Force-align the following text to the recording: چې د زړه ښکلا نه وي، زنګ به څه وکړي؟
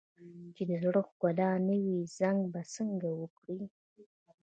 چې 0.55 0.63
د 0.69 0.71
زړه 0.83 1.01
ښکلا 1.09 1.51
نه 1.67 1.75
وي، 1.85 1.95
زنګ 2.17 2.39
به 2.51 2.61
څه 2.73 2.81
وکړي؟ 3.21 3.59